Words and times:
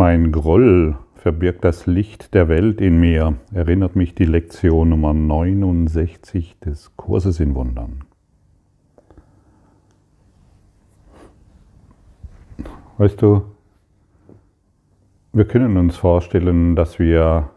Mein 0.00 0.30
Groll 0.30 0.96
verbirgt 1.16 1.64
das 1.64 1.86
Licht 1.86 2.32
der 2.32 2.48
Welt 2.48 2.80
in 2.80 3.00
mir, 3.00 3.36
erinnert 3.52 3.96
mich 3.96 4.14
die 4.14 4.26
Lektion 4.26 4.90
Nummer 4.90 5.12
69 5.12 6.56
des 6.60 6.94
Kurses 6.94 7.40
in 7.40 7.56
Wundern. 7.56 8.04
Weißt 12.98 13.20
du, 13.20 13.42
wir 15.32 15.46
können 15.46 15.76
uns 15.76 15.96
vorstellen, 15.96 16.76
dass 16.76 17.00
wir 17.00 17.50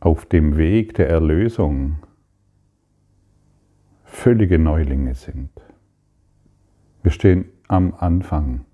auf 0.00 0.24
dem 0.24 0.56
Weg 0.56 0.94
der 0.94 1.10
Erlösung 1.10 1.98
völlige 4.04 4.58
Neulinge 4.58 5.14
sind. 5.14 5.50
Wir 7.02 7.10
stehen 7.10 7.44
am 7.68 7.92
Anfang, 7.92 8.64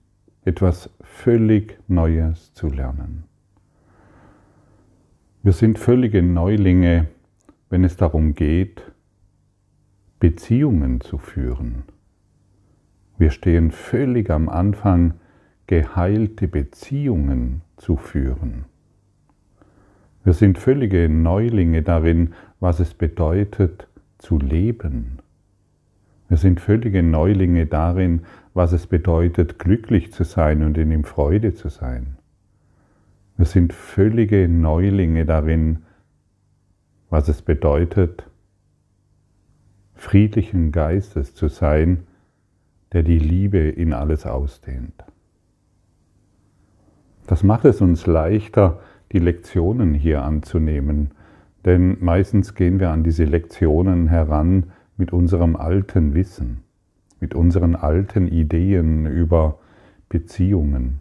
etwas 0.47 0.89
völlig 1.03 1.77
Neues 1.89 2.55
zu 2.55 2.69
lernen. 2.69 3.25
Wir 5.43 5.53
sind 5.53 5.79
völlige 5.79 6.23
Neulinge, 6.23 7.09
wenn 7.69 7.83
es 7.83 7.97
darum 7.97 8.37
geht, 8.37 8.81
Beziehungen 10.21 11.01
zu 11.01 11.19
führen. 11.19 11.83
Wir 13.19 13.31
stehen 13.31 13.73
völlig 13.73 14.31
am 14.31 14.49
Anfang, 14.49 15.15
geheilte 15.67 16.47
Beziehungen 16.47 17.63
zu 17.77 17.97
führen. 17.97 18.67
Wir 20.23 20.33
sind 20.33 20.59
völlige 20.59 21.09
Neulinge 21.09 21.83
darin, 21.83 22.35
was 22.61 22.79
es 22.79 22.95
bedeutet 22.95 23.89
zu 24.19 24.39
leben. 24.39 25.19
Wir 26.29 26.37
sind 26.37 26.61
völlige 26.61 27.03
Neulinge 27.03 27.67
darin, 27.67 28.23
was 28.57 28.73
es 28.73 28.87
bedeutet, 28.87 29.59
glücklich 29.59 30.13
zu 30.13 30.25
sein 30.25 30.63
und 30.63 30.79
in 30.79 30.91
ihm 30.91 31.05
Freude 31.05 31.53
zu 31.53 31.69
sein. 31.69 32.17
Wir 33.37 33.45
sind 33.45 33.75
völlige 33.75 34.49
Neulinge 34.49 35.27
darin, 35.27 35.81
was 37.11 37.29
es 37.29 37.43
bedeutet, 37.43 38.27
friedlichen 39.93 40.73
Geistes 40.73 41.35
zu 41.35 41.49
sein, 41.49 42.05
der 42.93 43.03
die 43.03 43.19
Liebe 43.19 43.59
in 43.59 43.93
alles 43.93 44.25
ausdehnt. 44.25 45.05
Das 47.27 47.43
macht 47.43 47.67
es 47.67 47.83
uns 47.83 48.07
leichter, 48.07 48.81
die 49.13 49.19
Lektionen 49.19 49.93
hier 49.93 50.23
anzunehmen, 50.23 51.11
denn 51.67 51.99
meistens 52.01 52.55
gehen 52.55 52.81
wir 52.81 52.89
an 52.89 53.05
diese 53.05 53.25
Lektionen 53.25 54.09
heran 54.09 54.73
mit 54.97 55.13
unserem 55.13 55.57
alten 55.57 56.15
Wissen, 56.15 56.63
mit 57.21 57.35
unseren 57.35 57.77
alten 57.77 58.29
Ideen 58.29 59.07
über 59.07 59.59
Beziehungen. 60.09 61.01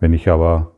Wenn 0.00 0.12
ich 0.12 0.28
aber 0.28 0.72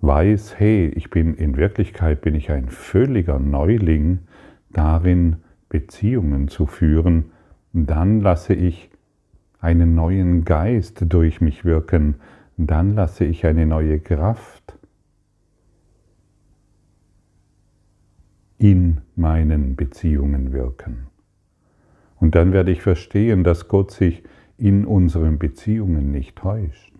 weiß, 0.00 0.58
hey, 0.58 0.88
ich 0.88 1.10
bin 1.10 1.34
in 1.34 1.56
Wirklichkeit 1.56 2.22
bin 2.22 2.34
ich 2.34 2.50
ein 2.50 2.68
völliger 2.68 3.38
Neuling 3.38 4.20
darin, 4.70 5.36
Beziehungen 5.68 6.48
zu 6.48 6.66
führen, 6.66 7.26
dann 7.72 8.20
lasse 8.20 8.54
ich 8.54 8.90
einen 9.60 9.94
neuen 9.94 10.44
Geist 10.44 11.04
durch 11.08 11.40
mich 11.40 11.64
wirken, 11.64 12.16
dann 12.56 12.94
lasse 12.94 13.24
ich 13.24 13.46
eine 13.46 13.66
neue 13.66 14.00
Kraft 14.00 14.79
in 18.60 19.00
meinen 19.16 19.74
Beziehungen 19.74 20.52
wirken. 20.52 21.06
Und 22.16 22.34
dann 22.34 22.52
werde 22.52 22.70
ich 22.70 22.82
verstehen, 22.82 23.42
dass 23.42 23.68
Gott 23.68 23.90
sich 23.90 24.22
in 24.58 24.84
unseren 24.84 25.38
Beziehungen 25.38 26.12
nicht 26.12 26.36
täuscht. 26.36 26.92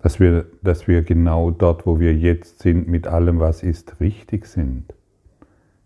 Dass 0.00 0.18
wir, 0.18 0.46
dass 0.62 0.88
wir 0.88 1.02
genau 1.02 1.52
dort, 1.52 1.86
wo 1.86 2.00
wir 2.00 2.12
jetzt 2.12 2.58
sind, 2.58 2.88
mit 2.88 3.06
allem, 3.06 3.38
was 3.38 3.62
ist, 3.62 4.00
richtig 4.00 4.46
sind. 4.46 4.92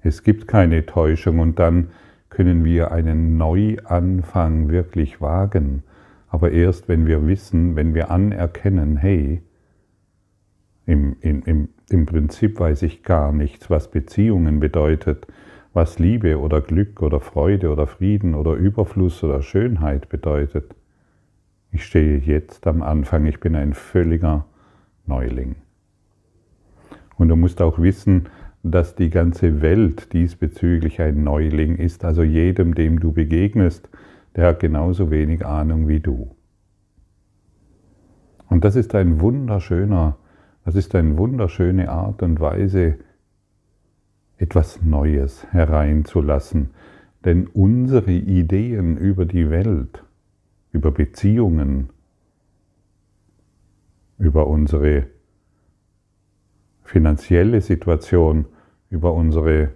Es 0.01 0.23
gibt 0.23 0.49
keine 0.49 0.87
Täuschung 0.87 1.39
und 1.39 1.59
dann 1.59 1.91
können 2.31 2.65
wir 2.65 2.93
einen 2.93 3.37
Neuanfang 3.37 4.71
wirklich 4.71 5.21
wagen. 5.21 5.83
Aber 6.29 6.51
erst 6.51 6.89
wenn 6.89 7.07
wir 7.07 7.27
wissen, 7.27 7.77
wenn 7.77 7.95
wir 7.95 8.11
anerkennen, 8.11 8.97
hey, 8.97 9.43
im, 10.87 11.17
im, 11.21 11.43
im 11.45 11.69
Prinzip 12.07 12.59
weiß 12.59 12.83
ich 12.83 13.03
gar 13.03 13.33
nichts, 13.33 13.71
was 13.71 13.91
Beziehungen 13.91 14.59
bedeutet, 14.59 15.27
was 15.73 15.99
Liebe 15.99 16.41
oder 16.41 16.61
Glück 16.61 17.03
oder 17.03 17.21
Freude 17.21 17.71
oder 17.71 17.87
Frieden 17.87 18.35
oder 18.35 18.55
Überfluss 18.55 19.23
oder 19.23 19.43
Schönheit 19.43 20.09
bedeutet. 20.09 20.75
Ich 21.71 21.85
stehe 21.85 22.19
jetzt 22.19 22.67
am 22.67 22.83
Anfang, 22.83 23.27
ich 23.27 23.39
bin 23.39 23.55
ein 23.55 23.75
völliger 23.75 24.47
Neuling. 25.07 25.57
Und 27.19 27.29
du 27.29 27.37
musst 27.37 27.63
auch 27.63 27.79
wissen, 27.79 28.29
dass 28.63 28.97
die 28.97 29.11
ganze 29.11 29.63
Welt 29.63 30.13
diesbezüglich 30.13 31.01
ein 31.01 31.23
Neuling 31.23 31.77
ist, 31.77 32.05
also 32.05 32.23
jedem, 32.23 32.75
dem 32.75 32.99
du 32.99 33.13
begegnest, 33.13 33.89
der 34.35 34.49
hat 34.49 34.61
genauso 34.61 35.11
wenig 35.11 35.47
Ahnung 35.47 35.89
wie 35.89 36.01
du. 36.01 36.35
Und 38.49 38.65
das 38.65 38.77
ist 38.77 38.95
ein 38.95 39.21
wunderschöner, 39.21 40.17
das 40.67 40.75
ist 40.75 40.97
eine 40.97 41.17
wunderschöne 41.17 41.89
Art 41.91 42.25
und 42.25 42.41
Weise, 42.41 42.97
etwas 44.37 44.83
Neues 44.83 45.47
hereinzulassen. 45.53 46.71
Denn 47.25 47.47
unsere 47.47 48.11
Ideen 48.11 48.97
über 48.97 49.27
die 49.27 49.49
Welt, 49.49 50.03
über 50.73 50.91
Beziehungen, 50.91 51.91
über 54.19 54.49
unsere 54.49 55.07
finanzielle 56.83 57.61
Situation, 57.61 58.47
über 58.91 59.15
unsere 59.15 59.71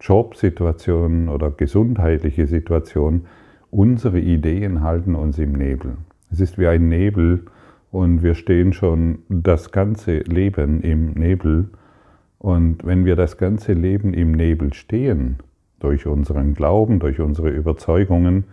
Jobsituation 0.00 1.28
oder 1.28 1.50
gesundheitliche 1.50 2.46
Situation, 2.46 3.26
unsere 3.70 4.18
Ideen 4.18 4.80
halten 4.80 5.14
uns 5.14 5.38
im 5.38 5.52
Nebel. 5.52 5.98
Es 6.30 6.40
ist 6.40 6.56
wie 6.56 6.68
ein 6.68 6.88
Nebel 6.88 7.44
und 7.90 8.22
wir 8.22 8.34
stehen 8.34 8.72
schon 8.72 9.20
das 9.28 9.72
ganze 9.72 10.18
Leben 10.18 10.82
im 10.82 11.12
Nebel. 11.12 11.70
Und 12.38 12.84
wenn 12.84 13.04
wir 13.04 13.16
das 13.16 13.36
ganze 13.36 13.72
Leben 13.72 14.14
im 14.14 14.32
Nebel 14.32 14.72
stehen, 14.72 15.38
durch 15.80 16.06
unseren 16.06 16.54
Glauben, 16.54 17.00
durch 17.00 17.20
unsere 17.20 17.48
Überzeugungen, 17.48 18.44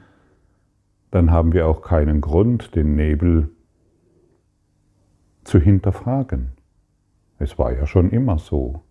dann 1.12 1.32
haben 1.32 1.54
wir 1.54 1.68
auch 1.68 1.82
keinen 1.82 2.22
Grund, 2.22 2.76
den 2.76 2.96
Nebel 2.96 3.50
zu 5.44 5.60
hinterfragen. 5.60 6.54
Es 7.40 7.60
war 7.60 7.74
ja 7.74 7.86
schon 7.86 8.10
immer 8.10 8.40
so. 8.40 8.82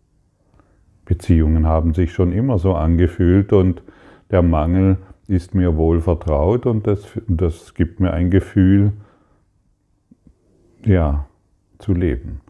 Beziehungen 1.05 1.67
haben 1.67 1.95
sich 1.95 2.13
schon 2.13 2.33
immer 2.33 2.59
so 2.59 2.75
angefühlt 2.75 3.53
und 3.53 3.83
der 4.31 4.43
Mangel 4.43 4.99
ist 5.29 5.55
mir 5.55 5.77
wohl 5.77 6.01
vertraut 6.01 6.67
und 6.67 6.87
das, 6.87 7.07
das 7.27 7.75
gibt 7.75 8.01
mir 8.01 8.13
ein 8.13 8.31
Gefühl, 8.31 8.93
ja, 10.87 11.27
zu 11.79 11.93
leben. 11.93 12.41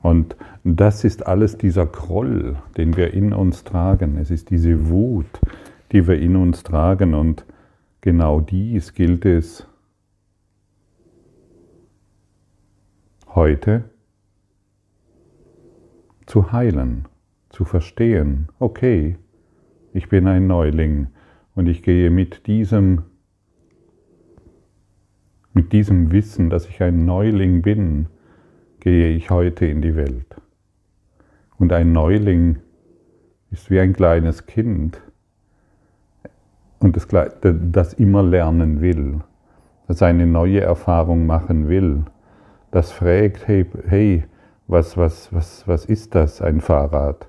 Und 0.00 0.36
das 0.64 1.04
ist 1.04 1.26
alles 1.26 1.58
dieser 1.58 1.86
Groll, 1.86 2.56
den 2.76 2.96
wir 2.96 3.14
in 3.14 3.32
uns 3.32 3.64
tragen. 3.64 4.16
Es 4.18 4.30
ist 4.30 4.50
diese 4.50 4.88
Wut, 4.88 5.40
die 5.92 6.06
wir 6.06 6.18
in 6.18 6.36
uns 6.36 6.62
tragen. 6.64 7.14
Und 7.14 7.44
genau 8.00 8.40
dies 8.40 8.94
gilt 8.94 9.24
es 9.24 9.66
heute 13.28 13.84
zu 16.26 16.52
heilen, 16.52 17.06
zu 17.50 17.64
verstehen, 17.64 18.48
okay, 18.58 19.16
ich 19.92 20.08
bin 20.08 20.26
ein 20.26 20.46
Neuling 20.46 21.08
und 21.54 21.68
ich 21.68 21.82
gehe 21.82 22.10
mit 22.10 22.46
diesem, 22.46 23.02
mit 25.54 25.72
diesem 25.72 26.12
Wissen, 26.12 26.50
dass 26.50 26.68
ich 26.68 26.82
ein 26.82 27.04
Neuling 27.04 27.62
bin, 27.62 28.06
gehe 28.80 29.10
ich 29.10 29.30
heute 29.30 29.66
in 29.66 29.82
die 29.82 29.94
Welt. 29.94 30.36
Und 31.58 31.72
ein 31.72 31.92
Neuling 31.92 32.58
ist 33.50 33.70
wie 33.70 33.80
ein 33.80 33.92
kleines 33.92 34.46
Kind 34.46 35.00
und 36.80 36.96
das, 36.96 37.06
das 37.42 37.94
immer 37.94 38.22
lernen 38.22 38.80
will, 38.80 39.20
das 39.86 40.02
eine 40.02 40.26
neue 40.26 40.60
Erfahrung 40.60 41.26
machen 41.26 41.68
will, 41.68 42.04
das 42.70 42.90
fragt, 42.90 43.46
hey, 43.46 43.66
hey 43.86 44.24
was, 44.66 44.96
was, 44.96 45.32
was, 45.32 45.68
was 45.68 45.84
ist 45.84 46.14
das, 46.14 46.40
ein 46.40 46.60
Fahrrad? 46.60 47.28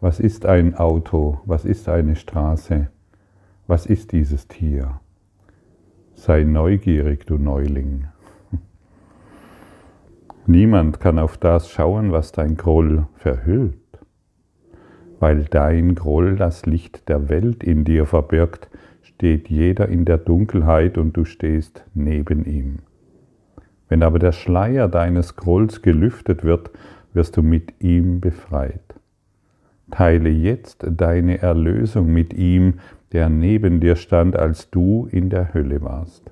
Was 0.00 0.18
ist 0.18 0.46
ein 0.46 0.74
Auto? 0.74 1.40
Was 1.44 1.64
ist 1.64 1.88
eine 1.88 2.16
Straße? 2.16 2.88
Was 3.66 3.86
ist 3.86 4.10
dieses 4.12 4.48
Tier? 4.48 5.01
Sei 6.14 6.44
neugierig, 6.44 7.26
du 7.26 7.38
Neuling. 7.38 8.06
Niemand 10.46 11.00
kann 11.00 11.18
auf 11.18 11.36
das 11.38 11.70
schauen, 11.70 12.12
was 12.12 12.32
dein 12.32 12.56
Groll 12.56 13.06
verhüllt. 13.14 13.76
Weil 15.20 15.44
dein 15.44 15.94
Groll 15.94 16.36
das 16.36 16.66
Licht 16.66 17.08
der 17.08 17.28
Welt 17.28 17.62
in 17.62 17.84
dir 17.84 18.06
verbirgt, 18.06 18.68
steht 19.02 19.48
jeder 19.48 19.88
in 19.88 20.04
der 20.04 20.18
Dunkelheit 20.18 20.98
und 20.98 21.16
du 21.16 21.24
stehst 21.24 21.84
neben 21.94 22.44
ihm. 22.44 22.80
Wenn 23.88 24.02
aber 24.02 24.18
der 24.18 24.32
Schleier 24.32 24.88
deines 24.88 25.36
Grolls 25.36 25.82
gelüftet 25.82 26.44
wird, 26.44 26.70
wirst 27.12 27.36
du 27.36 27.42
mit 27.42 27.74
ihm 27.80 28.20
befreit. 28.20 28.80
Teile 29.90 30.30
jetzt 30.30 30.84
deine 30.88 31.42
Erlösung 31.42 32.12
mit 32.12 32.32
ihm, 32.32 32.80
der 33.12 33.28
neben 33.28 33.80
dir 33.80 33.96
stand, 33.96 34.36
als 34.36 34.70
du 34.70 35.06
in 35.10 35.30
der 35.30 35.52
Hölle 35.54 35.82
warst. 35.82 36.30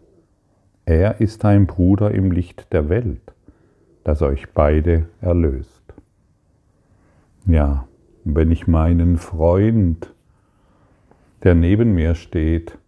Er 0.84 1.20
ist 1.20 1.44
dein 1.44 1.66
Bruder 1.66 2.10
im 2.10 2.32
Licht 2.32 2.72
der 2.72 2.88
Welt, 2.88 3.34
das 4.02 4.22
euch 4.22 4.50
beide 4.52 5.06
erlöst. 5.20 5.82
Ja, 7.46 7.86
wenn 8.24 8.50
ich 8.50 8.66
meinen 8.66 9.18
Freund, 9.18 10.14
der 11.42 11.54
neben 11.54 11.94
mir 11.94 12.14
steht, 12.14 12.78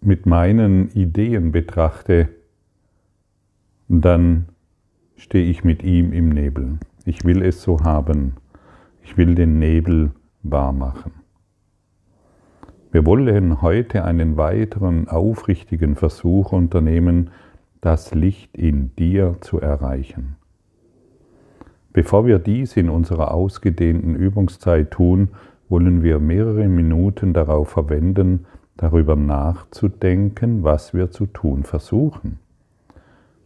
mit 0.00 0.26
meinen 0.26 0.88
Ideen 0.90 1.52
betrachte, 1.52 2.28
dann 3.88 4.46
stehe 5.16 5.50
ich 5.50 5.62
mit 5.64 5.82
ihm 5.82 6.12
im 6.12 6.30
Nebel. 6.30 6.78
Ich 7.04 7.24
will 7.24 7.42
es 7.42 7.62
so 7.62 7.80
haben. 7.80 8.34
Ich 9.02 9.16
will 9.16 9.34
den 9.34 9.58
Nebel 9.58 10.12
wahr 10.42 10.72
machen. 10.72 11.19
Wir 12.92 13.06
wollen 13.06 13.62
heute 13.62 14.04
einen 14.04 14.36
weiteren 14.36 15.06
aufrichtigen 15.06 15.94
Versuch 15.94 16.50
unternehmen, 16.50 17.30
das 17.80 18.14
Licht 18.14 18.56
in 18.56 18.94
dir 18.96 19.36
zu 19.40 19.60
erreichen. 19.60 20.36
Bevor 21.92 22.26
wir 22.26 22.40
dies 22.40 22.76
in 22.76 22.88
unserer 22.88 23.32
ausgedehnten 23.32 24.16
Übungszeit 24.16 24.90
tun, 24.90 25.28
wollen 25.68 26.02
wir 26.02 26.18
mehrere 26.18 26.66
Minuten 26.66 27.32
darauf 27.32 27.70
verwenden, 27.70 28.46
darüber 28.76 29.14
nachzudenken, 29.14 30.64
was 30.64 30.92
wir 30.92 31.12
zu 31.12 31.26
tun 31.26 31.62
versuchen. 31.62 32.40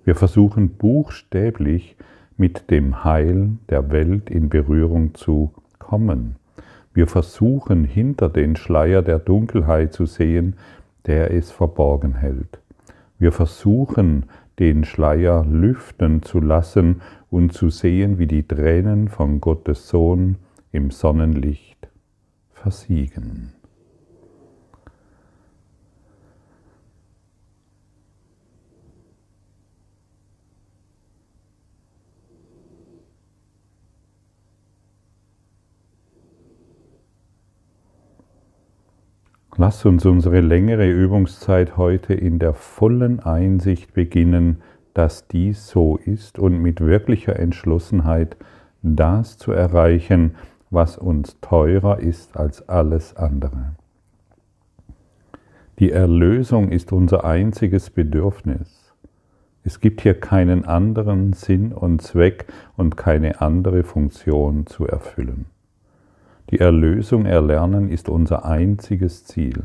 Wir 0.04 0.14
versuchen 0.14 0.70
buchstäblich 0.70 1.96
mit 2.38 2.70
dem 2.70 3.04
Heil 3.04 3.50
der 3.68 3.90
Welt 3.90 4.30
in 4.30 4.48
Berührung 4.48 5.14
zu 5.14 5.52
kommen. 5.78 6.36
Wir 6.94 7.08
versuchen 7.08 7.84
hinter 7.84 8.28
den 8.28 8.54
Schleier 8.54 9.02
der 9.02 9.18
Dunkelheit 9.18 9.92
zu 9.92 10.06
sehen, 10.06 10.54
der 11.06 11.34
es 11.34 11.50
verborgen 11.50 12.14
hält. 12.14 12.60
Wir 13.18 13.32
versuchen 13.32 14.26
den 14.60 14.84
Schleier 14.84 15.44
lüften 15.44 16.22
zu 16.22 16.40
lassen 16.40 17.02
und 17.30 17.52
zu 17.52 17.68
sehen, 17.68 18.18
wie 18.18 18.28
die 18.28 18.46
Tränen 18.46 19.08
von 19.08 19.40
Gottes 19.40 19.88
Sohn 19.88 20.36
im 20.70 20.92
Sonnenlicht 20.92 21.88
versiegen. 22.52 23.52
Lass 39.56 39.84
uns 39.84 40.04
unsere 40.04 40.40
längere 40.40 40.90
Übungszeit 40.90 41.76
heute 41.76 42.12
in 42.12 42.40
der 42.40 42.54
vollen 42.54 43.20
Einsicht 43.20 43.94
beginnen, 43.94 44.62
dass 44.94 45.28
dies 45.28 45.68
so 45.68 45.96
ist 45.96 46.40
und 46.40 46.58
mit 46.58 46.80
wirklicher 46.80 47.38
Entschlossenheit 47.38 48.36
das 48.82 49.38
zu 49.38 49.52
erreichen, 49.52 50.34
was 50.70 50.98
uns 50.98 51.38
teurer 51.40 52.00
ist 52.00 52.36
als 52.36 52.68
alles 52.68 53.16
andere. 53.16 53.76
Die 55.78 55.92
Erlösung 55.92 56.70
ist 56.70 56.92
unser 56.92 57.24
einziges 57.24 57.90
Bedürfnis. 57.90 58.92
Es 59.62 59.78
gibt 59.78 60.00
hier 60.00 60.18
keinen 60.18 60.64
anderen 60.64 61.32
Sinn 61.32 61.72
und 61.72 62.02
Zweck 62.02 62.46
und 62.76 62.96
keine 62.96 63.40
andere 63.40 63.84
Funktion 63.84 64.66
zu 64.66 64.84
erfüllen. 64.84 65.46
Die 66.50 66.60
Erlösung 66.60 67.26
erlernen 67.26 67.88
ist 67.88 68.08
unser 68.08 68.44
einziges 68.44 69.24
Ziel. 69.24 69.64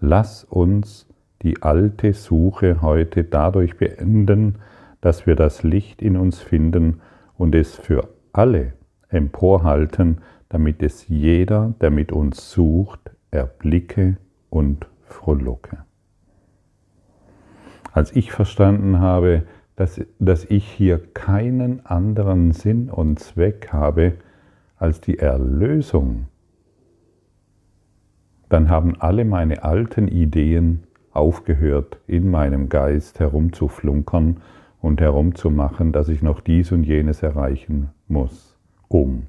Lass 0.00 0.44
uns 0.44 1.06
die 1.42 1.62
alte 1.62 2.12
Suche 2.12 2.82
heute 2.82 3.24
dadurch 3.24 3.76
beenden, 3.76 4.56
dass 5.00 5.26
wir 5.26 5.36
das 5.36 5.62
Licht 5.62 6.02
in 6.02 6.16
uns 6.16 6.38
finden 6.40 7.00
und 7.36 7.54
es 7.54 7.74
für 7.74 8.08
alle 8.32 8.74
emporhalten, 9.08 10.18
damit 10.50 10.82
es 10.82 11.08
jeder, 11.08 11.74
der 11.80 11.90
mit 11.90 12.12
uns 12.12 12.50
sucht, 12.50 13.10
erblicke 13.30 14.16
und 14.50 14.86
frohlocke. 15.04 15.78
Als 17.92 18.14
ich 18.14 18.32
verstanden 18.32 19.00
habe, 19.00 19.44
dass, 19.76 20.00
dass 20.18 20.44
ich 20.44 20.66
hier 20.66 20.98
keinen 21.14 21.86
anderen 21.86 22.52
Sinn 22.52 22.90
und 22.90 23.18
Zweck 23.18 23.70
habe, 23.72 24.14
als 24.80 25.00
die 25.02 25.18
Erlösung, 25.18 26.26
dann 28.48 28.70
haben 28.70 28.96
alle 28.98 29.24
meine 29.24 29.62
alten 29.62 30.08
Ideen 30.08 30.84
aufgehört, 31.12 32.00
in 32.06 32.30
meinem 32.30 32.68
Geist 32.68 33.20
herumzuflunkern 33.20 34.38
und 34.80 35.00
herumzumachen, 35.00 35.92
dass 35.92 36.08
ich 36.08 36.22
noch 36.22 36.40
dies 36.40 36.72
und 36.72 36.84
jenes 36.84 37.22
erreichen 37.22 37.90
muss, 38.08 38.58
um. 38.88 39.26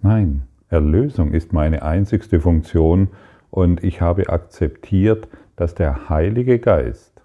Nein, 0.00 0.44
Erlösung 0.70 1.32
ist 1.32 1.52
meine 1.52 1.82
einzigste 1.82 2.40
Funktion 2.40 3.08
und 3.50 3.84
ich 3.84 4.00
habe 4.00 4.30
akzeptiert, 4.30 5.28
dass 5.54 5.74
der 5.74 6.08
Heilige 6.08 6.58
Geist 6.58 7.22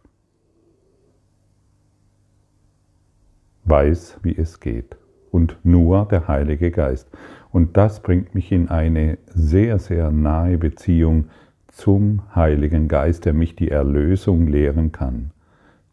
weiß, 3.64 4.20
wie 4.22 4.38
es 4.38 4.60
geht 4.60 5.00
und 5.32 5.58
nur 5.64 6.08
der 6.10 6.28
Heilige 6.28 6.72
Geist. 6.72 7.10
Und 7.52 7.78
das 7.78 8.02
bringt 8.02 8.36
mich 8.36 8.52
in 8.52 8.70
eine 8.70 9.18
sehr, 9.28 9.80
sehr 9.80 10.12
nahe 10.12 10.58
Beziehung 10.58 11.26
zum 11.68 12.22
Heiligen 12.36 12.88
Geist, 12.88 13.26
der 13.26 13.34
mich 13.34 13.56
die 13.56 13.72
Erlösung 13.72 14.48
lehren 14.48 14.92
kann, 14.92 15.32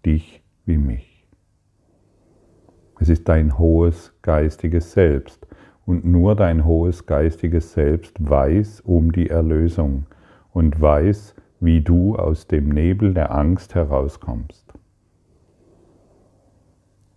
dich 0.04 0.42
wie 0.64 0.78
mich. 0.78 1.26
Es 2.98 3.08
ist 3.08 3.28
dein 3.28 3.58
hohes 3.58 4.14
geistiges 4.22 4.92
Selbst 4.92 5.46
und 5.84 6.04
nur 6.04 6.34
dein 6.34 6.64
hohes 6.64 7.06
geistiges 7.06 7.72
Selbst 7.72 8.16
weiß 8.18 8.80
um 8.80 9.12
die 9.12 9.30
Erlösung 9.30 10.06
und 10.52 10.80
weiß, 10.80 11.34
wie 11.60 11.82
du 11.82 12.16
aus 12.16 12.46
dem 12.46 12.70
Nebel 12.70 13.14
der 13.14 13.34
Angst 13.34 13.74
herauskommst. 13.74 14.65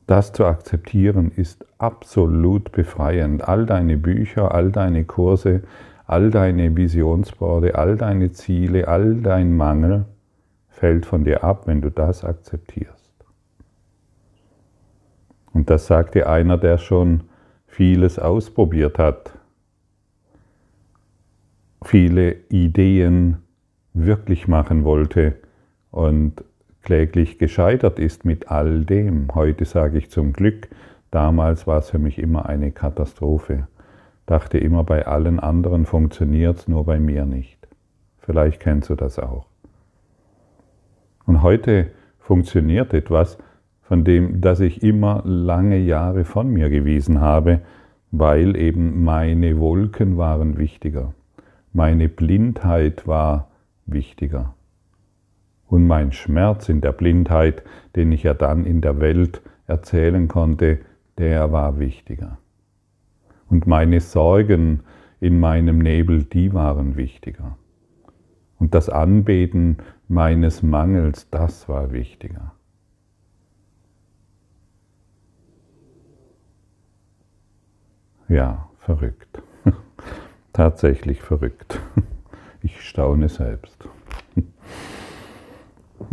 Das 0.10 0.34
zu 0.34 0.46
akzeptieren 0.46 1.30
ist 1.36 1.68
absolut 1.78 2.72
befreiend. 2.72 3.48
All 3.48 3.68
deine 3.68 3.96
Bücher, 3.96 4.56
all 4.56 4.72
deine 4.72 5.06
Kurse, 5.06 5.62
all 6.08 6.32
deine 6.32 6.76
Visionsborde, 6.76 7.76
all 7.76 7.96
deine 7.96 8.32
Ziele, 8.32 8.88
all 8.88 9.22
dein 9.22 9.56
Mangel 9.56 10.06
fällt 10.68 11.06
von 11.06 11.26
dir 11.26 11.44
ab, 11.44 11.68
wenn 11.68 11.82
du 11.82 11.92
das 11.92 12.24
akzeptierst. 12.24 13.14
Und 15.54 15.70
das 15.70 15.86
sagte 15.86 16.28
einer, 16.28 16.58
der 16.58 16.80
schon 16.80 17.26
vieles 17.68 18.18
ausprobiert 18.18 18.98
hat, 18.98 19.38
viele 21.84 22.32
Ideen 22.50 23.44
wirklich 23.94 24.48
machen 24.48 24.86
wollte 24.86 25.36
und 25.92 26.44
kläglich 26.84 27.38
gescheitert 27.38 28.00
ist 28.00 28.26
mit 28.26 28.50
all 28.50 28.86
dem. 28.86 29.28
Heute 29.34 29.66
sage 29.66 29.98
ich 29.98 30.10
zum 30.10 30.34
Glück, 30.34 30.70
damals 31.12 31.68
war 31.68 31.80
es 31.80 31.90
für 31.90 32.00
mich 32.00 32.20
immer 32.20 32.48
eine 32.48 32.72
Katastrophe. 32.72 33.68
Dachte 34.26 34.58
immer, 34.58 34.84
bei 34.84 35.08
allen 35.08 35.40
anderen 35.40 35.86
funktioniert 35.86 36.58
es, 36.58 36.68
nur 36.68 36.86
bei 36.86 37.00
mir 37.00 37.26
nicht. 37.26 37.68
Vielleicht 38.20 38.60
kennst 38.60 38.90
du 38.90 38.96
das 38.96 39.18
auch. 39.20 39.46
Und 41.26 41.42
heute 41.42 41.88
funktioniert 42.20 42.94
etwas, 42.94 43.38
von 43.82 44.04
dem, 44.04 44.40
das 44.40 44.60
ich 44.60 44.84
immer 44.84 45.24
lange 45.26 45.78
Jahre 45.78 46.24
von 46.24 46.50
mir 46.50 46.70
gewiesen 46.70 47.22
habe, 47.22 47.62
weil 48.12 48.56
eben 48.56 49.04
meine 49.04 49.60
Wolken 49.60 50.18
waren 50.18 50.60
wichtiger. 50.60 51.16
Meine 51.74 52.08
Blindheit 52.08 53.08
war 53.08 53.50
wichtiger 53.88 54.54
und 55.70 55.86
mein 55.86 56.12
Schmerz 56.12 56.68
in 56.68 56.82
der 56.82 56.92
Blindheit, 56.92 57.64
den 57.96 58.12
ich 58.12 58.24
ja 58.24 58.34
dann 58.34 58.66
in 58.66 58.82
der 58.82 59.00
Welt 59.00 59.42
erzählen 59.68 60.28
konnte, 60.28 60.80
der 61.18 61.52
war 61.52 61.80
wichtiger. 61.80 62.40
Und 63.48 63.68
meine 63.68 64.00
Sorgen 64.00 64.82
in 65.20 65.40
meinem 65.40 65.80
Nebel, 65.80 66.24
die 66.24 66.54
waren 66.54 66.98
wichtiger. 66.98 67.58
Und 68.58 68.74
das 68.74 68.90
Anbeten 68.90 69.78
meines 70.08 70.64
Mangels, 70.64 71.30
das 71.30 71.70
war 71.70 71.92
wichtiger. 71.92 72.54
Ja, 78.28 78.70
verrückt. 78.80 79.42
Tatsächlich 80.54 81.22
verrückt. 81.22 81.80
Ich 82.62 82.82
staune 82.82 83.30
selbst. 83.30 83.88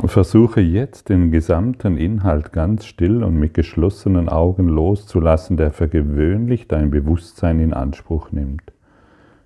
Versuche 0.05 0.61
jetzt 0.61 1.09
den 1.09 1.31
gesamten 1.31 1.97
Inhalt 1.97 2.53
ganz 2.53 2.87
still 2.87 3.23
und 3.23 3.39
mit 3.39 3.55
geschlossenen 3.55 4.29
Augen 4.29 4.69
loszulassen, 4.69 5.57
der 5.57 5.73
für 5.73 5.89
gewöhnlich 5.89 6.69
dein 6.69 6.91
Bewusstsein 6.91 7.61
in 7.61 7.73
Anspruch 7.73 8.33
nimmt. 8.33 8.73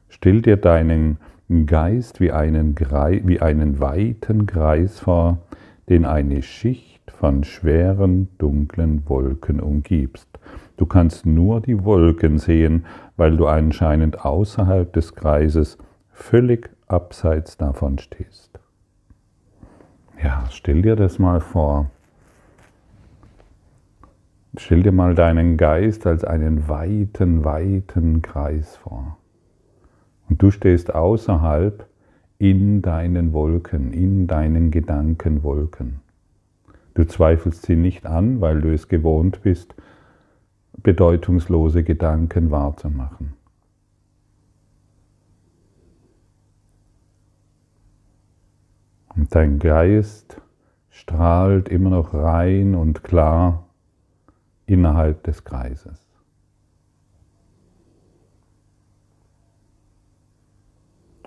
Stell 0.08 0.42
dir 0.42 0.56
deinen 0.56 1.18
Geist 1.66 2.20
wie 2.20 2.32
einen, 2.32 2.74
wie 2.78 3.40
einen 3.40 3.80
weiten 3.80 4.46
Kreis 4.46 5.00
vor, 5.00 5.38
den 5.88 6.04
eine 6.04 6.42
Schicht 6.42 7.10
von 7.10 7.44
schweren, 7.44 8.28
dunklen 8.38 9.02
Wolken 9.08 9.60
umgibst. 9.60 10.28
Du 10.76 10.86
kannst 10.86 11.26
nur 11.26 11.60
die 11.60 11.84
Wolken 11.84 12.38
sehen, 12.38 12.86
weil 13.16 13.36
du 13.36 13.46
anscheinend 13.46 14.24
außerhalb 14.24 14.92
des 14.92 15.14
Kreises 15.14 15.76
völlig 16.10 16.70
abseits 16.86 17.56
davon 17.58 17.98
stehst. 17.98 18.49
Ja, 20.22 20.44
stell 20.50 20.82
dir 20.82 20.96
das 20.96 21.18
mal 21.18 21.40
vor. 21.40 21.90
Stell 24.56 24.82
dir 24.82 24.92
mal 24.92 25.14
deinen 25.14 25.56
Geist 25.56 26.06
als 26.06 26.24
einen 26.24 26.68
weiten, 26.68 27.44
weiten 27.44 28.20
Kreis 28.20 28.76
vor. 28.76 29.16
Und 30.28 30.42
du 30.42 30.50
stehst 30.50 30.94
außerhalb 30.94 31.86
in 32.38 32.82
deinen 32.82 33.32
Wolken, 33.32 33.92
in 33.92 34.26
deinen 34.26 34.70
Gedankenwolken. 34.70 36.00
Du 36.94 37.04
zweifelst 37.04 37.66
sie 37.66 37.76
nicht 37.76 38.06
an, 38.06 38.40
weil 38.40 38.60
du 38.60 38.72
es 38.74 38.88
gewohnt 38.88 39.42
bist, 39.42 39.74
bedeutungslose 40.82 41.82
Gedanken 41.82 42.50
wahrzumachen. 42.50 43.39
Dein 49.30 49.60
Geist 49.60 50.40
strahlt 50.88 51.68
immer 51.68 51.90
noch 51.90 52.12
rein 52.14 52.74
und 52.74 53.04
klar 53.04 53.68
innerhalb 54.66 55.22
des 55.22 55.44
Kreises. 55.44 56.04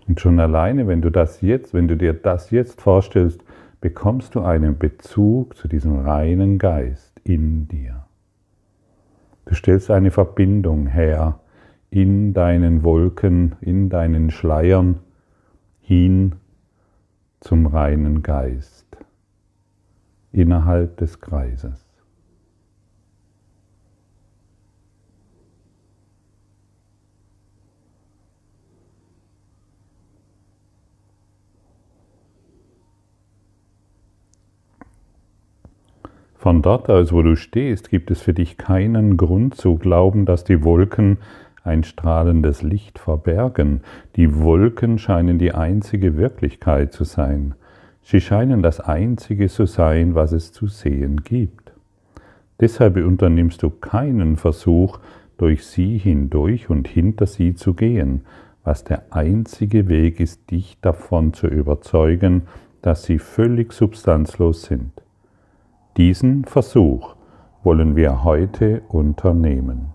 Und 0.06 0.20
schon 0.20 0.38
alleine, 0.42 0.86
wenn 0.88 1.02
du 1.02 1.10
das 1.10 1.40
jetzt, 1.40 1.74
wenn 1.74 1.88
du 1.88 1.96
dir 1.96 2.12
das 2.12 2.52
jetzt 2.52 2.82
vorstellst, 2.82 3.42
bekommst 3.80 4.36
du 4.36 4.42
einen 4.42 4.78
Bezug 4.78 5.56
zu 5.56 5.70
diesem 5.70 6.00
reinen 6.00 6.58
Geist 6.58 7.22
in 7.24 7.70
dir. 7.70 8.06
Du 9.46 9.56
stellst 9.56 9.90
eine 9.90 10.12
Verbindung 10.12 10.88
her 10.88 11.40
in 11.90 12.34
deinen 12.34 12.84
Wolken, 12.84 13.56
in 13.62 13.90
deinen 13.90 14.30
Schleiern 14.30 15.00
hin 15.80 16.36
zum 17.44 17.66
reinen 17.66 18.24
Geist 18.24 18.88
innerhalb 20.32 20.96
des 20.98 21.20
Kreises. 21.20 21.86
Von 36.36 36.62
dort 36.62 36.90
aus, 36.90 37.12
wo 37.14 37.22
du 37.22 37.36
stehst, 37.36 37.90
gibt 37.90 38.10
es 38.10 38.22
für 38.22 38.34
dich 38.34 38.58
keinen 38.58 39.18
Grund 39.18 39.56
zu 39.56 39.76
glauben, 39.76 40.26
dass 40.26 40.44
die 40.44 40.64
Wolken 40.64 41.18
ein 41.64 41.84
strahlendes 41.84 42.62
Licht 42.62 43.00
verbergen. 43.00 43.82
Die 44.16 44.40
Wolken 44.40 45.00
scheinen 45.00 45.40
die 45.40 45.54
einzige 45.54 46.18
Wirklichkeit 46.18 46.94
zu 46.94 47.04
sein. 47.04 47.56
Sie 48.04 48.20
scheinen 48.20 48.62
das 48.62 48.80
einzige 48.80 49.48
zu 49.48 49.66
sein, 49.66 50.14
was 50.14 50.34
es 50.34 50.52
zu 50.52 50.68
sehen 50.68 51.24
gibt. 51.24 51.72
Deshalb 52.60 52.98
unternimmst 52.98 53.64
du 53.64 53.70
keinen 53.70 54.36
Versuch, 54.36 55.00
durch 55.38 55.66
sie 55.66 55.98
hindurch 55.98 56.70
und 56.70 56.88
hinter 56.88 57.26
sie 57.26 57.56
zu 57.56 57.74
gehen, 57.74 58.22
was 58.64 58.84
der 58.84 59.04
einzige 59.12 59.88
Weg 59.88 60.20
ist, 60.20 60.52
dich 60.52 60.78
davon 60.82 61.34
zu 61.34 61.48
überzeugen, 61.48 62.44
dass 62.82 63.04
sie 63.04 63.20
völlig 63.20 63.74
substanzlos 63.74 64.64
sind. 64.64 64.92
Diesen 65.98 66.46
Versuch 66.46 67.16
wollen 67.64 67.96
wir 67.96 68.24
heute 68.24 68.82
unternehmen. 68.90 69.94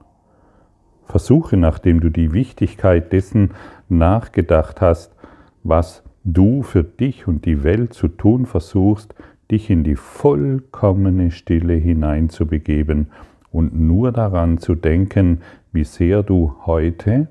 Versuche, 1.08 1.56
nachdem 1.56 2.00
du 2.00 2.10
die 2.10 2.32
Wichtigkeit 2.32 3.12
dessen 3.12 3.50
nachgedacht 3.88 4.80
hast, 4.80 5.12
was 5.64 6.02
du 6.24 6.62
für 6.62 6.84
dich 6.84 7.26
und 7.26 7.44
die 7.46 7.64
Welt 7.64 7.94
zu 7.94 8.08
tun 8.08 8.46
versuchst, 8.46 9.14
dich 9.50 9.70
in 9.70 9.84
die 9.84 9.96
vollkommene 9.96 11.30
Stille 11.30 11.74
hineinzubegeben 11.74 13.08
und 13.50 13.78
nur 13.78 14.12
daran 14.12 14.58
zu 14.58 14.74
denken, 14.74 15.40
wie 15.72 15.84
sehr 15.84 16.22
du 16.22 16.54
heute, 16.66 17.28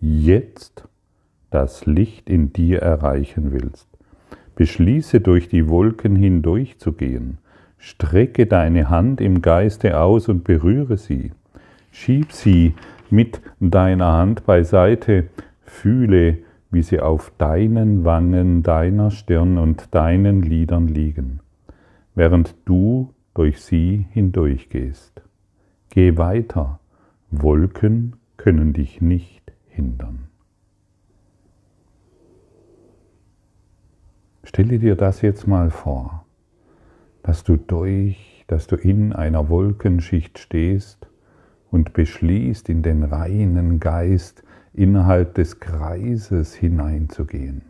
jetzt 0.00 0.88
das 1.50 1.86
Licht 1.86 2.30
in 2.30 2.52
dir 2.52 2.80
erreichen 2.80 3.52
willst. 3.52 3.88
Beschließe 4.56 5.20
durch 5.20 5.48
die 5.48 5.68
Wolken 5.68 6.16
hindurchzugehen. 6.16 7.38
Strecke 7.76 8.46
deine 8.46 8.88
Hand 8.88 9.20
im 9.20 9.42
Geiste 9.42 10.00
aus 10.00 10.28
und 10.28 10.44
berühre 10.44 10.96
sie. 10.96 11.32
Schieb 11.90 12.32
sie 12.32 12.74
mit 13.10 13.40
deiner 13.60 14.12
Hand 14.12 14.44
beiseite. 14.46 15.28
Fühle, 15.64 16.38
wie 16.70 16.82
sie 16.82 17.00
auf 17.00 17.32
deinen 17.38 18.04
Wangen, 18.04 18.62
deiner 18.62 19.10
Stirn 19.10 19.58
und 19.58 19.94
deinen 19.94 20.42
Lidern 20.42 20.88
liegen, 20.88 21.40
während 22.14 22.54
du 22.64 23.12
durch 23.34 23.60
sie 23.60 24.06
hindurchgehst. 24.10 25.22
Geh 25.90 26.16
weiter. 26.16 26.80
Wolken 27.30 28.16
können 28.36 28.72
dich 28.72 29.00
nicht 29.00 29.52
hindern. 29.68 30.28
Stelle 34.44 34.78
dir 34.78 34.94
das 34.94 35.22
jetzt 35.22 35.46
mal 35.46 35.70
vor 35.70 36.24
dass 37.24 37.42
du 37.42 37.56
durch, 37.56 38.44
dass 38.46 38.68
du 38.68 38.76
in 38.76 39.12
einer 39.14 39.48
Wolkenschicht 39.48 40.38
stehst 40.38 41.08
und 41.74 41.92
beschließt, 41.92 42.68
in 42.68 42.82
den 42.82 43.02
reinen 43.02 43.80
Geist 43.80 44.44
innerhalb 44.74 45.34
des 45.34 45.58
Kreises 45.58 46.54
hineinzugehen. 46.54 47.62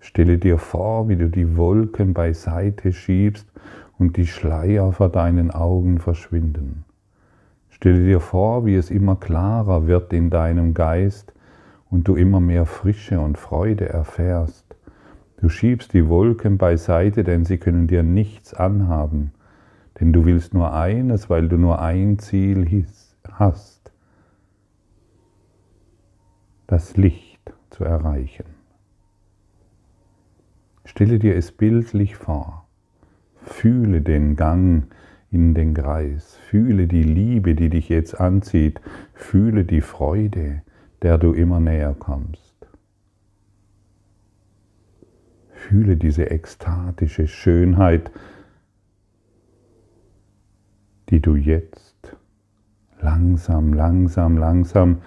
Stelle 0.00 0.38
dir 0.38 0.56
vor, 0.56 1.06
wie 1.10 1.16
du 1.16 1.28
die 1.28 1.58
Wolken 1.58 2.14
beiseite 2.14 2.94
schiebst 2.94 3.46
und 3.98 4.16
die 4.16 4.26
Schleier 4.26 4.90
vor 4.92 5.10
deinen 5.10 5.50
Augen 5.50 5.98
verschwinden. 5.98 6.86
Stelle 7.68 8.06
dir 8.06 8.20
vor, 8.20 8.64
wie 8.64 8.74
es 8.74 8.90
immer 8.90 9.16
klarer 9.16 9.86
wird 9.86 10.14
in 10.14 10.30
deinem 10.30 10.72
Geist 10.72 11.34
und 11.90 12.08
du 12.08 12.16
immer 12.16 12.40
mehr 12.40 12.64
Frische 12.64 13.20
und 13.20 13.36
Freude 13.36 13.86
erfährst. 13.86 14.64
Du 15.42 15.50
schiebst 15.50 15.92
die 15.92 16.08
Wolken 16.08 16.56
beiseite, 16.56 17.22
denn 17.22 17.44
sie 17.44 17.58
können 17.58 17.86
dir 17.86 18.02
nichts 18.02 18.54
anhaben. 18.54 19.32
Denn 20.00 20.12
du 20.12 20.24
willst 20.24 20.54
nur 20.54 20.72
eines, 20.72 21.30
weil 21.30 21.48
du 21.48 21.56
nur 21.56 21.80
ein 21.80 22.18
Ziel 22.18 22.86
hast, 23.30 23.92
das 26.66 26.96
Licht 26.96 27.52
zu 27.70 27.84
erreichen. 27.84 28.46
Stelle 30.84 31.18
dir 31.18 31.36
es 31.36 31.52
bildlich 31.52 32.16
vor. 32.16 32.66
Fühle 33.42 34.00
den 34.00 34.36
Gang 34.36 34.84
in 35.30 35.54
den 35.54 35.74
Kreis. 35.74 36.36
Fühle 36.48 36.86
die 36.86 37.02
Liebe, 37.02 37.54
die 37.54 37.68
dich 37.68 37.88
jetzt 37.88 38.20
anzieht. 38.20 38.80
Fühle 39.12 39.64
die 39.64 39.80
Freude, 39.80 40.62
der 41.02 41.18
du 41.18 41.32
immer 41.32 41.60
näher 41.60 41.94
kommst. 41.98 42.54
Fühle 45.50 45.96
diese 45.96 46.30
ekstatische 46.30 47.26
Schönheit, 47.26 48.10
die 51.10 51.20
du 51.20 51.36
jetzt 51.36 52.16
langsam, 53.00 53.72
langsam, 53.72 54.36
langsam 54.36 55.02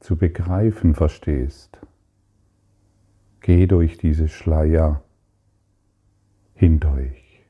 zu 0.00 0.16
begreifen 0.16 0.94
verstehst. 0.94 1.78
Geh 3.40 3.66
durch 3.66 3.98
diese 3.98 4.28
Schleier 4.28 5.02
hindurch. 6.54 7.44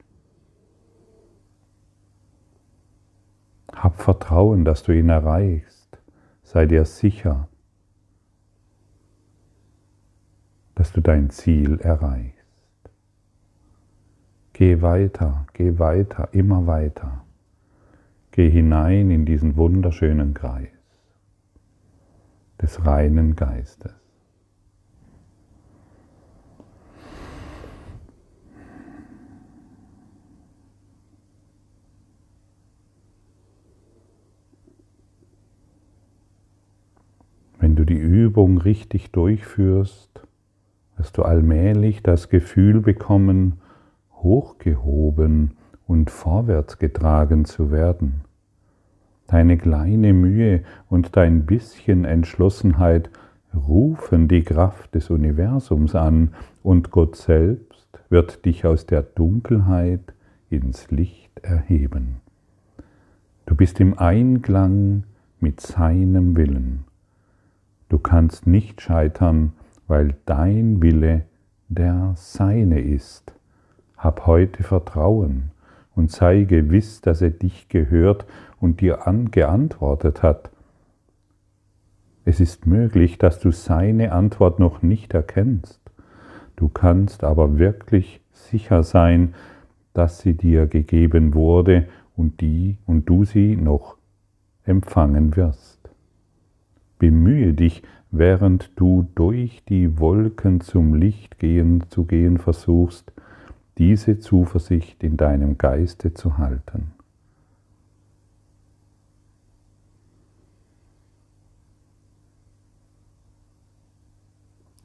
Hab 3.73 4.01
Vertrauen, 4.01 4.65
dass 4.65 4.83
du 4.83 4.93
ihn 4.93 5.09
erreichst. 5.09 5.99
Sei 6.43 6.67
dir 6.67 6.85
sicher, 6.85 7.49
dass 10.75 10.93
du 10.93 11.01
dein 11.01 11.31
Ziel 11.31 11.79
erreichst. 11.81 12.37
Geh 14.53 14.83
weiter, 14.83 15.47
geh 15.55 15.79
weiter, 15.79 16.29
immer 16.33 16.67
weiter. 16.67 17.22
Geh 18.33 18.49
hinein 18.49 19.11
in 19.11 19.27
diesen 19.27 19.57
wunderschönen 19.57 20.33
Kreis 20.33 20.71
des 22.63 22.87
reinen 22.87 23.37
Geistes. 23.37 23.93
Wenn 37.59 37.77
du 37.77 37.85
die 37.85 37.99
Übung 37.99 38.57
richtig 38.57 39.13
durchführst, 39.13 40.27
wirst 40.97 41.19
du 41.19 41.23
allmählich 41.23 42.03
das 42.03 42.31
Gefühl 42.31 42.81
bekommen, 42.81 43.61
hochgehoben 44.11 45.59
und 45.93 46.11
vorwärts 46.11 46.79
getragen 46.79 47.45
zu 47.45 47.71
werden. 47.71 48.23
Deine 49.27 49.59
kleine 49.59 50.15
Mühe 50.15 50.63
und 50.89 51.17
dein 51.19 51.45
bisschen 51.45 52.07
Entschlossenheit 52.07 53.11
rufen 53.55 54.27
die 54.27 54.43
Kraft 54.43 54.95
des 54.95 55.11
Universums 55.11 55.95
an 55.95 56.33
und 56.63 56.91
Gott 56.91 57.17
selbst 57.17 57.87
wird 58.09 58.47
dich 58.47 58.65
aus 58.65 58.87
der 58.87 59.03
Dunkelheit 59.03 60.15
ins 60.49 60.91
Licht 60.91 61.39
erheben. 61.41 62.23
Du 63.45 63.55
bist 63.55 63.79
im 63.79 63.99
Einklang 63.99 65.05
mit 65.41 65.61
seinem 65.61 66.37
Willen. 66.39 66.85
Du 67.91 67.99
kannst 67.99 68.47
nicht 68.47 68.81
scheitern, 68.81 69.53
weil 69.89 70.15
dein 70.25 70.81
Wille 70.81 71.27
der 71.69 72.15
seine 72.17 72.81
ist. 72.81 73.35
Hab 73.99 74.27
heute 74.27 74.63
Vertrauen 74.63 75.52
und 75.95 76.11
sei 76.11 76.45
gewiss, 76.45 77.01
dass 77.01 77.23
er 77.23 77.31
dich 77.31 77.69
gehört 77.69 78.27
und 78.61 78.81
dir 78.81 78.99
geantwortet 79.31 80.23
hat. 80.23 80.51
Es 82.25 82.41
ist 82.41 82.67
möglich, 82.67 83.19
dass 83.19 83.41
du 83.41 83.51
seine 83.51 84.13
Antwort 84.13 84.59
noch 84.59 84.83
nicht 84.83 85.13
erkennst. 85.13 85.81
Du 86.57 86.69
kannst 86.69 87.25
aber 87.25 87.59
wirklich 87.59 88.21
sicher 88.33 88.83
sein, 88.85 89.35
dass 89.93 90.21
sie 90.21 90.35
dir 90.35 90.67
gegeben 90.67 91.35
wurde 91.35 91.89
und 92.17 92.41
die 92.41 92.79
und 92.87 93.09
du 93.09 93.25
sie 93.25 93.57
noch 93.57 93.97
empfangen 94.65 95.37
wirst. 95.37 95.81
Bemühe 96.99 97.53
dich, 97.53 97.83
während 98.13 98.71
du 98.77 99.09
durch 99.15 99.65
die 99.65 99.99
Wolken 99.99 100.61
zum 100.61 100.95
Licht 100.95 101.39
gehen, 101.39 101.85
zu 101.89 102.05
gehen 102.05 102.39
versuchst, 102.39 103.13
diese 103.79 104.19
Zuversicht 104.19 105.03
in 105.03 105.17
deinem 105.17 105.59
Geiste 105.59 106.15
zu 106.15 106.39
halten. 106.39 106.93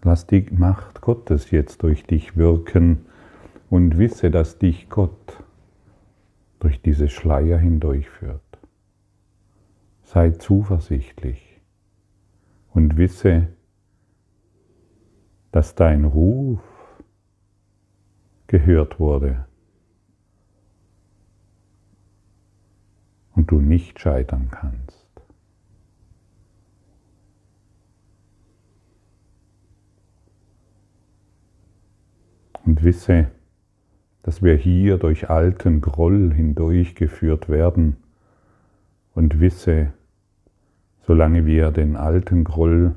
Lass 0.04 0.26
die 0.26 0.46
Macht 0.52 1.02
Gottes 1.02 1.52
jetzt 1.52 1.84
durch 1.84 2.04
dich 2.06 2.38
wirken 2.38 3.06
und 3.70 3.98
wisse, 3.98 4.32
dass 4.32 4.58
dich 4.58 4.90
Gott 4.90 5.44
durch 6.60 6.82
diese 6.82 7.10
Schleier 7.10 7.58
hindurchführt. 7.58 8.42
Sei 10.04 10.32
zuversichtlich 10.32 11.60
und 12.74 12.96
wisse, 12.96 13.50
dass 15.52 15.76
dein 15.76 16.06
Ruf 16.06 16.62
gehört 18.48 19.00
wurde 19.00 19.46
und 23.36 23.52
du 23.52 23.62
nicht 23.62 24.00
scheitern 24.00 24.50
kannst. 24.50 25.06
Und 32.66 32.84
wisse, 32.84 33.28
dass 34.24 34.42
wir 34.42 34.56
hier 34.56 34.98
durch 34.98 35.30
alten 35.30 35.80
Groll 35.80 36.34
hindurchgeführt 36.34 37.48
werden 37.48 37.96
und 39.14 39.40
wisse, 39.40 39.94
solange 41.04 41.46
wir 41.46 41.72
den 41.72 41.96
alten 41.96 42.44
Groll 42.44 42.96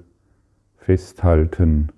festhalten, 0.78 1.92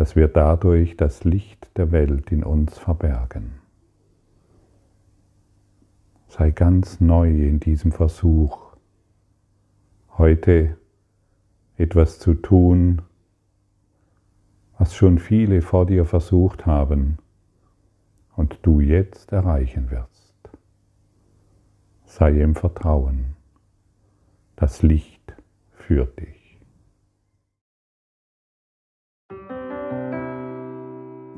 dass 0.00 0.16
wir 0.16 0.28
dadurch 0.28 0.96
das 0.96 1.24
Licht 1.24 1.76
der 1.76 1.92
Welt 1.92 2.32
in 2.32 2.42
uns 2.42 2.78
verbergen. 2.78 3.56
Sei 6.26 6.52
ganz 6.52 7.02
neu 7.02 7.28
in 7.28 7.60
diesem 7.60 7.92
Versuch, 7.92 8.74
heute 10.16 10.78
etwas 11.76 12.18
zu 12.18 12.32
tun, 12.32 13.02
was 14.78 14.94
schon 14.94 15.18
viele 15.18 15.60
vor 15.60 15.84
dir 15.84 16.06
versucht 16.06 16.64
haben 16.64 17.18
und 18.36 18.58
du 18.62 18.80
jetzt 18.80 19.32
erreichen 19.32 19.90
wirst. 19.90 20.32
Sei 22.06 22.40
im 22.40 22.54
Vertrauen. 22.54 23.36
Das 24.56 24.82
Licht 24.82 25.34
führt 25.72 26.18
dich. 26.18 26.39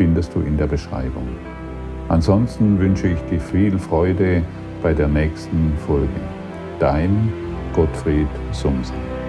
findest 0.00 0.34
du 0.34 0.40
in 0.40 0.56
der 0.56 0.66
Beschreibung. 0.66 1.28
Ansonsten 2.08 2.78
wünsche 2.78 3.08
ich 3.08 3.20
dir 3.28 3.38
viel 3.38 3.78
Freude 3.78 4.42
bei 4.82 4.94
der 4.94 5.08
nächsten 5.08 5.74
Folge. 5.86 6.08
Dein 6.78 7.30
Gottfried 7.74 8.26
Sumsen. 8.50 9.19